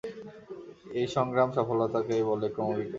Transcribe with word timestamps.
এই 0.91 1.07
সংগ্রামে 1.15 1.53
সফলতাকেই 1.57 2.23
বলে 2.29 2.47
ক্রমবিকাশ। 2.53 2.89